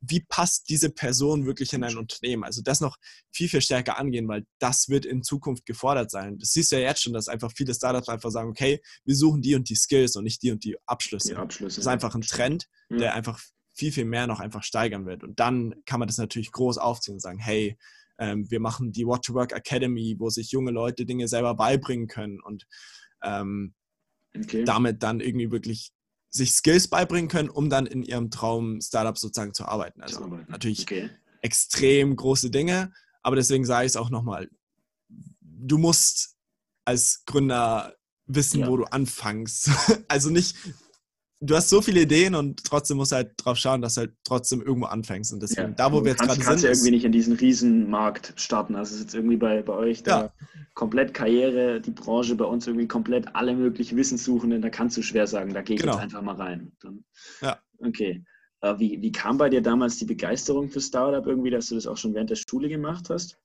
[0.00, 2.44] wie passt diese Person wirklich in ein Unternehmen?
[2.44, 2.96] Also das noch
[3.32, 6.38] viel, viel stärker angehen, weil das wird in Zukunft gefordert sein.
[6.38, 9.40] Das siehst du ja jetzt schon, dass einfach viele Startups einfach sagen, okay, wir suchen
[9.40, 11.28] die und die Skills und nicht die und die Abschlüsse.
[11.28, 12.98] Die Abschlüsse das ist einfach ein Trend, ja.
[12.98, 13.40] der einfach
[13.74, 15.24] viel, viel mehr noch einfach steigern wird.
[15.24, 17.78] Und dann kann man das natürlich groß aufziehen und sagen, hey,
[18.22, 22.06] ähm, wir machen die What to Work Academy, wo sich junge Leute Dinge selber beibringen
[22.06, 22.66] können und
[23.24, 23.74] ähm,
[24.36, 24.62] okay.
[24.64, 25.90] damit dann irgendwie wirklich
[26.30, 30.02] sich Skills beibringen können, um dann in ihrem Traum-Startup sozusagen zu arbeiten.
[30.02, 30.50] Also arbeiten.
[30.52, 31.10] natürlich okay.
[31.40, 32.92] extrem große Dinge,
[33.24, 34.48] aber deswegen sage ich es auch nochmal,
[35.40, 36.36] du musst
[36.84, 38.68] als Gründer wissen, ja.
[38.68, 39.68] wo du anfängst.
[40.08, 40.56] also nicht,
[41.42, 44.12] du hast so viele Ideen und trotzdem musst du halt drauf schauen, dass du halt
[44.24, 45.32] trotzdem irgendwo anfängst.
[45.32, 45.74] Und deswegen, ja.
[45.76, 46.42] da wo wir jetzt gerade sind.
[46.42, 48.76] Du kannst ja irgendwie nicht in diesen Riesenmarkt starten.
[48.76, 50.32] Also es ist jetzt irgendwie bei, bei euch da ja.
[50.74, 55.26] komplett Karriere, die Branche bei uns irgendwie komplett alle möglichen Wissenssuchenden, da kannst du schwer
[55.26, 55.94] sagen, da gehe ich genau.
[55.94, 56.72] jetzt einfach mal rein.
[56.80, 57.04] Dann,
[57.40, 57.58] ja.
[57.78, 58.24] Okay.
[58.60, 61.86] Äh, wie, wie kam bei dir damals die Begeisterung für Startup irgendwie, dass du das
[61.86, 63.36] auch schon während der Schule gemacht hast?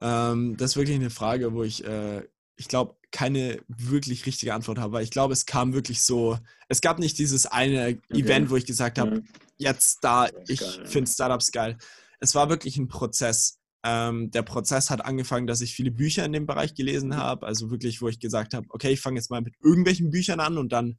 [0.00, 2.22] Ähm, das ist wirklich eine Frage, wo ich äh,
[2.58, 6.36] ich glaube, keine wirklich richtige Antwort habe, weil ich glaube, es kam wirklich so,
[6.68, 8.20] es gab nicht dieses eine okay.
[8.20, 9.22] Event, wo ich gesagt habe,
[9.56, 9.70] ja.
[9.70, 11.78] jetzt da, ich finde Startups geil.
[12.20, 13.60] Es war wirklich ein Prozess.
[13.84, 17.16] Ähm, der Prozess hat angefangen, dass ich viele Bücher in dem Bereich gelesen mhm.
[17.16, 20.40] habe, also wirklich, wo ich gesagt habe, okay, ich fange jetzt mal mit irgendwelchen Büchern
[20.40, 20.98] an und dann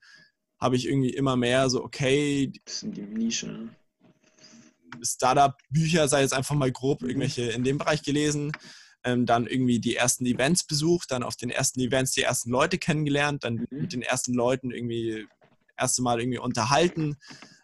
[0.61, 3.69] habe ich irgendwie immer mehr so, okay, bisschen die Nische.
[5.01, 7.09] Startup-Bücher, sei jetzt einfach mal grob mhm.
[7.09, 8.53] irgendwelche in dem Bereich gelesen
[9.03, 12.77] ähm, dann irgendwie die ersten Events besucht, dann auf den ersten Events die ersten Leute
[12.77, 13.67] kennengelernt, dann mhm.
[13.81, 15.27] mit den ersten Leuten irgendwie
[15.77, 17.17] erste Mal irgendwie unterhalten.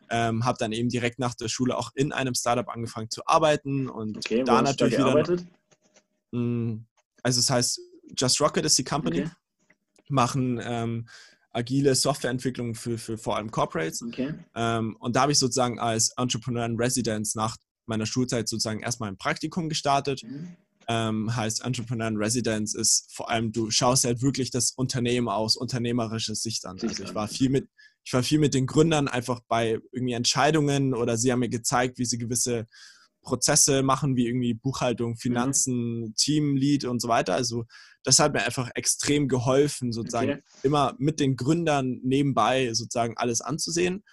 [0.09, 3.89] Ähm, habe dann eben direkt nach der Schule auch in einem Startup angefangen zu arbeiten
[3.89, 5.33] und okay, da natürlich da wieder.
[5.33, 5.41] Mh,
[6.31, 6.85] hm,
[7.23, 7.81] also es heißt
[8.15, 9.31] Just Rocket ist die Company, okay.
[10.09, 11.07] machen ähm,
[11.49, 14.03] agile Softwareentwicklung für, für vor allem Corporates.
[14.03, 14.35] Okay.
[14.53, 19.09] Ähm, und da habe ich sozusagen als Entrepreneur in Residence nach meiner Schulzeit sozusagen erstmal
[19.09, 20.21] ein Praktikum gestartet.
[20.23, 20.55] Mhm
[20.87, 25.55] ähm, heißt Entrepreneur in Residence, ist vor allem, du schaust halt wirklich das Unternehmen aus
[25.55, 26.77] unternehmerischer Sicht an.
[26.81, 27.67] Also ich war viel mit,
[28.03, 31.97] ich war viel mit den Gründern einfach bei irgendwie Entscheidungen oder sie haben mir gezeigt,
[31.97, 32.67] wie sie gewisse
[33.23, 35.17] Prozesse machen, wie irgendwie Buchhaltung, mhm.
[35.17, 36.15] Finanzen, mhm.
[36.15, 37.33] Teamlead und so weiter.
[37.33, 37.65] Also
[38.03, 40.43] das hat mir einfach extrem geholfen, sozusagen okay.
[40.63, 44.03] immer mit den Gründern nebenbei sozusagen alles anzusehen.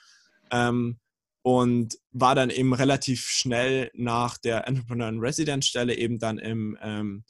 [0.50, 0.98] Ähm,
[1.42, 6.78] und war dann eben relativ schnell nach der Entrepreneur in Residence Stelle eben dann im
[6.80, 7.24] ähm,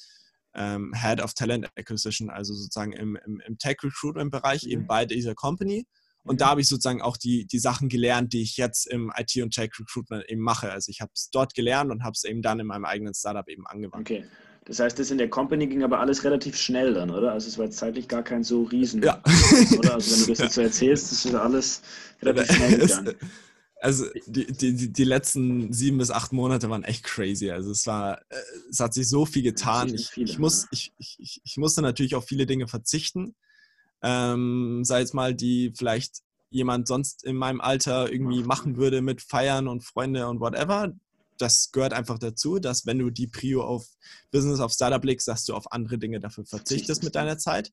[0.55, 4.71] ähm, Head of Talent Acquisition, also sozusagen im, im, im Tech Recruitment Bereich mhm.
[4.71, 5.87] eben bei dieser Company.
[6.25, 6.39] Und mhm.
[6.39, 9.55] da habe ich sozusagen auch die, die Sachen gelernt, die ich jetzt im IT und
[9.55, 10.71] Tech Recruitment eben mache.
[10.71, 13.49] Also ich habe es dort gelernt und habe es eben dann in meinem eigenen Startup
[13.49, 14.09] eben angewandt.
[14.09, 14.25] Okay.
[14.65, 17.33] Das heißt, das in der Company ging aber alles relativ schnell dann, oder?
[17.33, 19.03] Also es war zeitlich gar kein so riesen.
[19.03, 19.21] Ja.
[19.77, 19.95] Oder?
[19.95, 21.83] Also wenn du das jetzt so erzählst, das ist alles
[22.23, 23.15] relativ schnell gegangen.
[23.83, 27.51] Also die, die, die letzten sieben bis acht Monate waren echt crazy.
[27.51, 28.37] Also es war, äh,
[28.71, 29.93] es hat sich so viel getan.
[29.93, 33.35] Ich, ich, muss, ich, ich, ich musste natürlich auf viele Dinge verzichten.
[34.01, 36.19] Ähm, sei es mal, die vielleicht
[36.51, 40.93] jemand sonst in meinem Alter irgendwie machen würde mit Feiern und Freunde und whatever.
[41.39, 43.89] Das gehört einfach dazu, dass wenn du die Prio auf
[44.31, 47.73] Business, auf Startup legst, dass du auf andere Dinge dafür verzichtest mit deiner Zeit.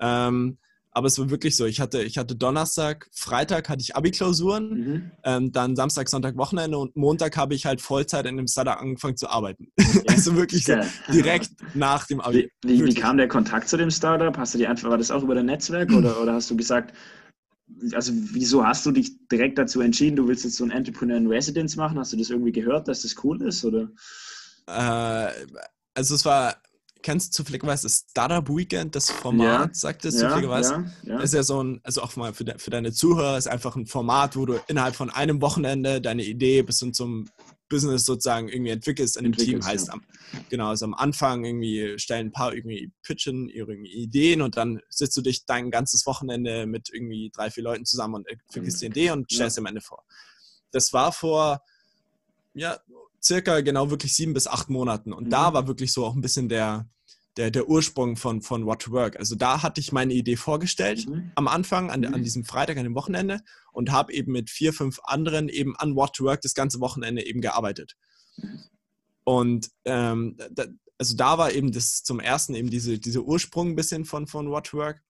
[0.00, 0.56] Ähm,
[0.94, 1.66] aber es war wirklich so.
[1.66, 5.10] Ich hatte, ich hatte Donnerstag, Freitag hatte ich Abi-Klausuren, mhm.
[5.24, 9.16] ähm, dann Samstag, Sonntag, Wochenende und Montag habe ich halt Vollzeit in dem Startup angefangen
[9.16, 9.66] zu arbeiten.
[9.78, 10.04] Okay.
[10.08, 10.76] also wirklich so
[11.12, 12.48] direkt nach dem Abi.
[12.62, 14.36] Wie, wie, wie, kam der Kontakt zu dem Startup?
[14.38, 16.94] Hast du die einfach, war das auch über dein Netzwerk oder, oder hast du gesagt,
[17.92, 21.26] also wieso hast du dich direkt dazu entschieden, du willst jetzt so ein Entrepreneur in
[21.26, 21.98] Residence machen?
[21.98, 23.64] Hast du das irgendwie gehört, dass das cool ist?
[23.64, 23.88] Oder?
[24.68, 25.32] Äh,
[25.94, 26.56] also es war
[27.04, 30.90] kennst du zufälligerweise das Startup Weekend, das Format, ja, sagt es ja, zufälligerweise?
[31.02, 31.20] Ja, ja.
[31.20, 33.86] Ist ja so ein, also auch mal für, de, für deine Zuhörer, ist einfach ein
[33.86, 37.28] Format, wo du innerhalb von einem Wochenende deine Idee bis hin zum
[37.68, 39.62] Business sozusagen irgendwie entwickelst in dem Team.
[39.62, 40.02] Heißt, am,
[40.48, 45.16] genau, also am Anfang irgendwie stellen ein paar irgendwie pitchen ihre Ideen und dann sitzt
[45.18, 49.10] du dich dein ganzes Wochenende mit irgendwie drei, vier Leuten zusammen und entwickelst die Idee
[49.10, 50.04] und stellst am Ende vor.
[50.70, 51.60] Das war vor,
[52.54, 52.78] ja,
[53.24, 55.12] circa genau wirklich sieben bis acht Monaten.
[55.12, 55.30] Und mhm.
[55.30, 56.88] da war wirklich so auch ein bisschen der,
[57.36, 59.18] der, der Ursprung von, von What to Work.
[59.18, 61.32] Also da hatte ich meine Idee vorgestellt mhm.
[61.34, 62.14] am Anfang, an, mhm.
[62.14, 63.40] an diesem Freitag, an dem Wochenende
[63.72, 67.26] und habe eben mit vier, fünf anderen eben an What to Work das ganze Wochenende
[67.26, 67.96] eben gearbeitet.
[69.24, 70.66] Und ähm, da,
[70.98, 74.50] also da war eben das zum ersten eben diese, diese Ursprung ein bisschen von, von
[74.50, 75.02] What to Work.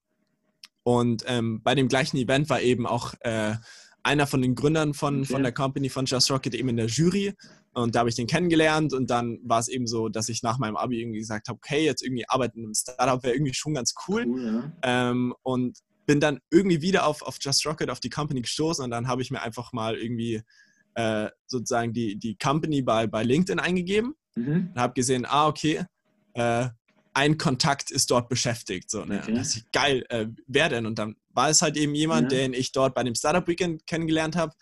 [0.83, 3.55] Und ähm, bei dem gleichen Event war eben auch äh,
[4.03, 5.33] einer von den Gründern von, okay.
[5.33, 7.35] von der Company von Just Rocket eben in der Jury
[7.75, 10.59] und da habe ich den kennengelernt und dann war es eben so, dass ich nach
[10.59, 13.95] meinem Abi irgendwie gesagt habe, okay, jetzt irgendwie arbeiten im Startup wäre irgendwie schon ganz
[14.09, 14.25] cool.
[14.27, 15.11] cool ja.
[15.11, 18.91] ähm, und bin dann irgendwie wieder auf, auf Just Rocket, auf die Company gestoßen und
[18.91, 20.43] dann habe ich mir einfach mal irgendwie
[20.95, 24.71] äh, sozusagen die, die Company bei, bei LinkedIn eingegeben mhm.
[24.73, 25.85] und habe gesehen, ah, okay,
[26.35, 26.69] äh,
[27.15, 28.91] ein Kontakt ist dort beschäftigt.
[28.91, 29.21] So, ne?
[29.23, 29.39] Okay.
[29.39, 30.85] ist geil, äh, wer denn?
[30.85, 32.39] Und dann war es halt eben jemand, ja.
[32.39, 34.53] den ich dort bei dem Startup Weekend kennengelernt habe.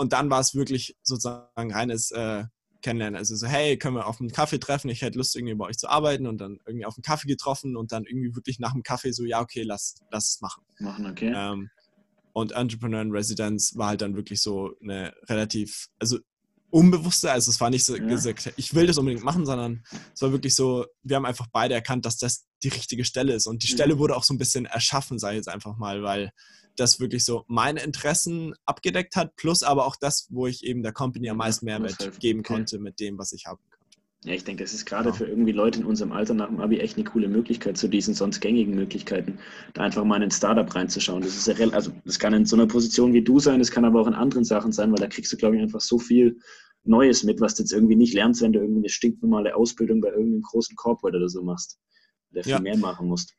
[0.00, 2.44] Und dann war es wirklich sozusagen reines äh,
[2.80, 3.18] Kennenlernen.
[3.18, 4.88] Also so, hey, können wir auf einen Kaffee treffen?
[4.88, 7.76] Ich hätte Lust, irgendwie bei euch zu arbeiten und dann irgendwie auf einen Kaffee getroffen
[7.76, 10.62] und dann irgendwie wirklich nach dem Kaffee so, ja, okay, lass, lass es machen.
[10.78, 11.30] Machen, okay.
[11.36, 11.68] Ähm,
[12.32, 16.18] und Entrepreneur in Residence war halt dann wirklich so eine relativ, also
[16.70, 18.02] unbewusste, also es war nicht so ja.
[18.02, 19.84] gesagt, ich will das unbedingt machen, sondern
[20.14, 23.46] es war wirklich so, wir haben einfach beide erkannt, dass das die richtige Stelle ist.
[23.46, 23.74] Und die mhm.
[23.74, 26.32] Stelle wurde auch so ein bisschen erschaffen, sage ich jetzt einfach mal, weil
[26.76, 30.92] das wirklich so meine Interessen abgedeckt hat, plus aber auch das, wo ich eben der
[30.92, 33.70] Company am meisten Mehrwert geben konnte mit dem, was ich haben konnte.
[34.24, 35.14] Ja, ich denke, das ist gerade ja.
[35.14, 38.12] für irgendwie Leute in unserem Alter nach dem Abi echt eine coole Möglichkeit zu diesen
[38.12, 39.38] sonst gängigen Möglichkeiten,
[39.72, 41.22] da einfach mal in ein Startup reinzuschauen.
[41.22, 43.86] Das ist ja, also das kann in so einer Position wie du sein, das kann
[43.86, 46.38] aber auch in anderen Sachen sein, weil da kriegst du, glaube ich, einfach so viel
[46.84, 50.10] Neues mit, was du jetzt irgendwie nicht lernst, wenn du irgendwie eine stinknormale Ausbildung bei
[50.10, 51.78] irgendeinem großen Corporate oder so machst,
[52.30, 52.60] der viel ja.
[52.60, 53.34] mehr machen musst.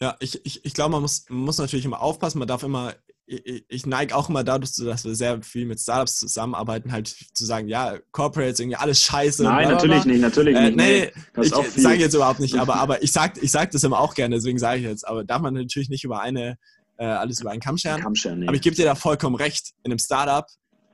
[0.00, 2.94] Ja, ich, ich, ich glaube, man muss, man muss natürlich immer aufpassen, man darf immer
[3.30, 7.46] ich, ich neige auch immer dazu, dass wir sehr viel mit Startups zusammenarbeiten, halt zu
[7.46, 9.44] sagen, ja, Corporates, irgendwie alles scheiße.
[9.44, 10.76] Nein, natürlich nicht, natürlich äh, nicht.
[10.76, 14.14] Nee, ich sage jetzt überhaupt nicht, aber, aber ich sage ich sag das immer auch
[14.14, 15.06] gerne, deswegen sage ich jetzt.
[15.06, 16.58] Aber darf man natürlich nicht über eine,
[16.96, 18.00] äh, alles über einen Kamm scheren.
[18.00, 18.48] Kamm scheren nee.
[18.48, 19.70] Aber ich gebe dir da vollkommen recht.
[19.84, 20.46] In einem Startup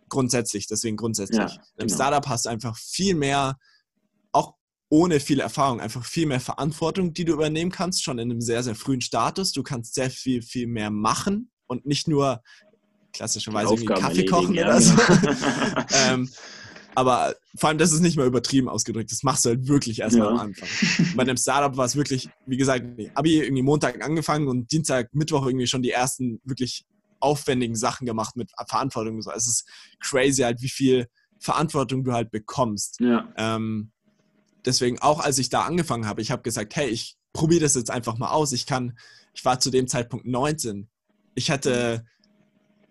[0.09, 1.39] grundsätzlich, deswegen grundsätzlich.
[1.39, 1.95] Ja, in einem genau.
[1.95, 3.57] Startup hast du einfach viel mehr,
[4.89, 8.63] ohne viel Erfahrung, einfach viel mehr Verantwortung, die du übernehmen kannst, schon in einem sehr,
[8.63, 9.53] sehr frühen Status.
[9.53, 12.43] Du kannst sehr viel, viel mehr machen und nicht nur
[13.13, 14.95] klassischerweise Kaffee kochen ja, oder so.
[16.09, 16.29] ähm,
[16.95, 19.13] aber vor allem, das ist nicht mal übertrieben ausgedrückt.
[19.13, 20.33] Das machst du halt wirklich erstmal ja.
[20.33, 20.69] am Anfang.
[21.15, 25.45] Bei einem Startup war es wirklich, wie gesagt, Abi irgendwie Montag angefangen und Dienstag, Mittwoch
[25.47, 26.87] irgendwie schon die ersten wirklich
[27.21, 29.21] aufwendigen Sachen gemacht mit Verantwortung.
[29.21, 29.31] So.
[29.31, 29.69] Es ist
[30.01, 31.07] crazy halt, wie viel
[31.39, 32.99] Verantwortung du halt bekommst.
[33.01, 33.29] Ja.
[33.37, 33.93] Ähm,
[34.67, 37.91] deswegen auch, als ich da angefangen habe, ich habe gesagt, hey, ich probiere das jetzt
[37.91, 38.53] einfach mal aus.
[38.53, 38.99] Ich kann,
[39.33, 40.89] ich war zu dem Zeitpunkt 19
[41.37, 42.05] ich hätte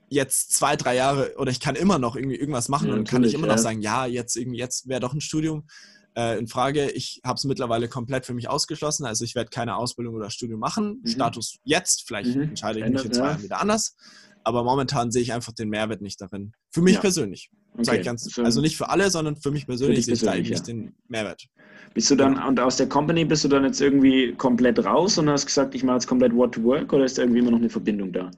[0.08, 3.24] jetzt zwei, drei Jahre oder ich kann immer noch irgendwie irgendwas machen ja, und kann
[3.24, 3.56] ich immer ja.
[3.56, 5.68] noch sagen, ja, jetzt irgendwie, jetzt wäre doch ein Studium
[6.16, 6.92] äh, in Frage.
[6.92, 9.06] Ich habe es mittlerweile komplett für mich ausgeschlossen.
[9.06, 11.02] Also ich werde keine Ausbildung oder Studium machen.
[11.04, 11.10] Mhm.
[11.10, 12.44] Status jetzt, vielleicht mhm.
[12.44, 13.98] entscheide ich mich in zwei Jahren wieder anders.
[14.46, 16.54] Aber momentan sehe ich einfach den Mehrwert nicht darin.
[16.72, 17.50] Für mich persönlich.
[17.78, 18.02] Okay.
[18.02, 20.68] Ganz, also nicht für alle, sondern für mich persönlich, für sehe ich da eben nicht
[20.68, 21.48] den Mehrwert.
[21.94, 25.30] Bist du dann, und aus der Company bist du dann jetzt irgendwie komplett raus und
[25.30, 27.58] hast gesagt, ich mache jetzt komplett What to Work oder ist da irgendwie immer noch
[27.58, 28.30] eine Verbindung da?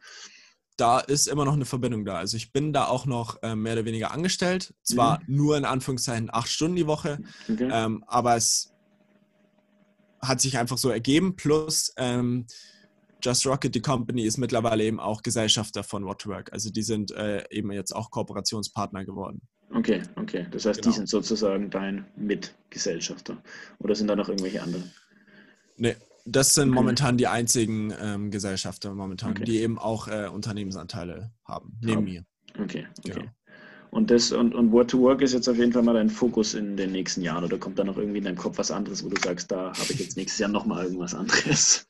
[0.78, 2.16] Da ist immer noch eine Verbindung da.
[2.16, 4.74] Also ich bin da auch noch äh, mehr oder weniger angestellt.
[4.84, 5.36] Zwar mhm.
[5.36, 7.20] nur in Anführungszeichen acht Stunden die Woche,
[7.52, 7.68] okay.
[7.72, 8.72] ähm, aber es
[10.22, 11.36] hat sich einfach so ergeben.
[11.36, 12.46] Plus ähm,
[13.22, 16.54] Just Rocket, die Company, ist mittlerweile eben auch Gesellschafter von What to Work.
[16.54, 19.42] Also die sind äh, eben jetzt auch Kooperationspartner geworden.
[19.74, 20.48] Okay, okay.
[20.52, 20.92] Das heißt, genau.
[20.92, 23.42] die sind sozusagen dein Mitgesellschafter.
[23.80, 24.92] Oder sind da noch irgendwelche anderen?
[25.78, 26.76] Nee, das sind okay.
[26.76, 29.44] momentan die einzigen ähm, Gesellschafter momentan, okay.
[29.44, 32.24] die eben auch äh, Unternehmensanteile haben, neben mir.
[32.60, 33.12] Okay, okay.
[33.14, 33.32] Genau.
[33.90, 36.54] Und das und, und Word to Work ist jetzt auf jeden Fall mal dein Fokus
[36.54, 39.10] in den nächsten Jahren oder kommt da noch irgendwie in deinem Kopf was anderes, wo
[39.10, 41.88] du sagst, da habe ich jetzt nächstes Jahr nochmal irgendwas anderes?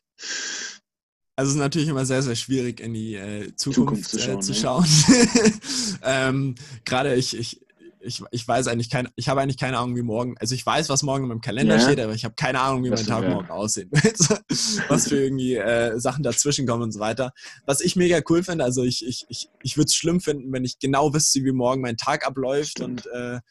[1.37, 4.37] Also es ist natürlich immer sehr, sehr schwierig in die äh, Zukunft, Zukunft, zu schauen.
[4.39, 5.59] Äh, zu schauen.
[6.03, 7.61] ähm, Gerade ich, ich,
[8.01, 10.89] ich, ich weiß eigentlich keine, ich habe eigentlich keine Ahnung, wie morgen, also ich weiß,
[10.89, 11.81] was morgen in meinem Kalender ja.
[11.81, 13.35] steht, aber ich habe keine Ahnung, wie das mein Tag ja.
[13.35, 14.17] morgen aussehen wird.
[14.89, 17.33] was für irgendwie äh, Sachen dazwischen kommen und so weiter.
[17.67, 20.65] Was ich mega cool finde, also ich, ich, ich, ich würde es schlimm finden, wenn
[20.65, 23.41] ich genau wüsste, wie morgen mein Tag abläuft und, äh,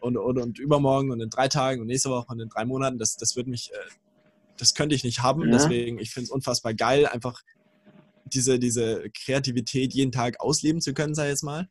[0.00, 2.98] und, und, und übermorgen und in drei Tagen und nächste Woche und in drei Monaten.
[2.98, 3.76] Das, das würde mich, äh,
[4.56, 5.42] das könnte ich nicht haben.
[5.42, 5.50] Ja.
[5.52, 7.42] Deswegen, ich finde es unfassbar geil, einfach
[8.24, 11.68] diese, diese Kreativität jeden Tag ausleben zu können, sei jetzt mal.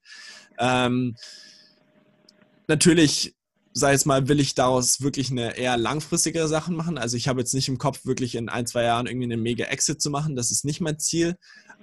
[0.58, 1.16] Ähm,
[2.68, 3.36] natürlich,
[3.74, 6.98] sei es mal, will ich daraus wirklich eine eher langfristigere Sache machen.
[6.98, 10.02] Also ich habe jetzt nicht im Kopf, wirklich in ein, zwei Jahren irgendwie einen Mega-Exit
[10.02, 10.36] zu machen.
[10.36, 11.36] Das ist nicht mein Ziel.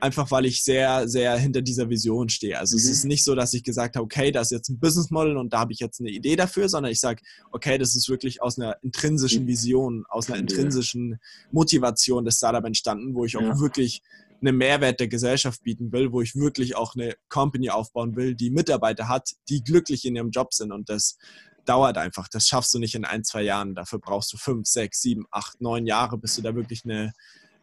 [0.02, 2.58] Einfach weil ich sehr, sehr hinter dieser Vision stehe.
[2.58, 2.80] Also mhm.
[2.80, 5.36] es ist nicht so, dass ich gesagt habe, okay, das ist jetzt ein Business Model
[5.36, 8.42] und da habe ich jetzt eine Idee dafür, sondern ich sage, okay, das ist wirklich
[8.42, 11.20] aus einer intrinsischen Vision, aus einer intrinsischen
[11.52, 13.60] Motivation des Startup entstanden, wo ich auch ja.
[13.60, 14.02] wirklich
[14.40, 18.50] einen Mehrwert der Gesellschaft bieten will, wo ich wirklich auch eine Company aufbauen will, die
[18.50, 20.72] Mitarbeiter hat, die glücklich in ihrem Job sind.
[20.72, 21.16] Und das
[21.64, 22.26] dauert einfach.
[22.26, 23.76] Das schaffst du nicht in ein, zwei Jahren.
[23.76, 27.12] Dafür brauchst du fünf, sechs, sieben, acht, neun Jahre, bis du da wirklich eine,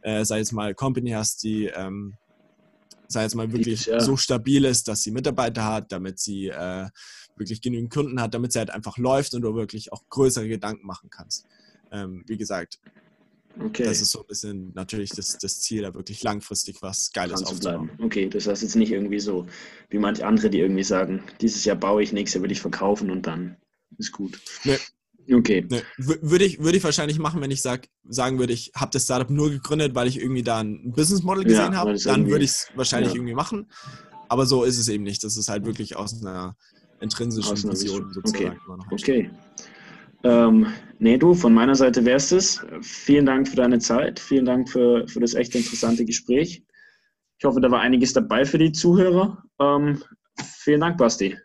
[0.04, 2.15] äh, sei es mal, Company hast, die, ähm,
[3.10, 4.00] sei es mal, wirklich ja.
[4.00, 6.88] so stabil ist, dass sie Mitarbeiter hat, damit sie äh,
[7.36, 10.86] wirklich genügend Kunden hat, damit sie halt einfach läuft und du wirklich auch größere Gedanken
[10.86, 11.45] machen kannst.
[11.91, 12.80] Ähm, wie gesagt,
[13.62, 13.84] Okay.
[13.84, 17.89] Das ist so ein bisschen natürlich das, das Ziel, da wirklich langfristig was Geiles aufzubauen.
[18.00, 19.48] Okay, das heißt jetzt nicht irgendwie so,
[19.89, 23.10] wie manche andere, die irgendwie sagen, dieses Jahr baue ich, nächstes Jahr will ich verkaufen
[23.10, 23.58] und dann
[23.98, 24.39] ist gut.
[24.63, 24.78] Nee.
[25.32, 25.65] Okay.
[25.70, 25.82] Nee.
[25.98, 29.30] Würde ich, würde ich wahrscheinlich machen, wenn ich sag, sagen würde, ich habe das Startup
[29.30, 32.52] nur gegründet, weil ich irgendwie da ein Business Model gesehen ja, habe, dann würde ich
[32.52, 33.18] es wahrscheinlich ja.
[33.18, 33.72] irgendwie machen.
[34.28, 35.24] Aber so ist es eben nicht.
[35.24, 36.56] Das ist halt wirklich aus einer
[37.00, 38.60] intrinsischen aus einer Vision sozusagen.
[38.92, 38.92] Okay.
[38.92, 39.32] okay.
[40.24, 40.68] Ähm,
[41.00, 42.62] nee, du, von meiner Seite wär's es.
[42.82, 44.20] Vielen Dank für deine Zeit.
[44.20, 46.63] Vielen Dank für, für das echt interessante Gespräch.
[47.38, 49.44] Ich hoffe, da war einiges dabei für die Zuhörer.
[49.60, 50.04] Ähm,
[50.58, 51.38] vielen Dank, Basti.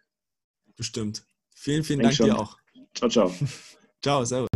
[0.76, 1.24] Bestimmt.
[1.54, 2.26] Vielen, vielen Dank schon.
[2.26, 2.58] dir auch.
[2.94, 3.34] Ciao, ciao.
[4.04, 4.53] ciao, servus.